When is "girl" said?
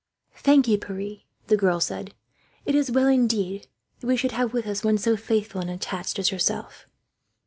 1.55-1.79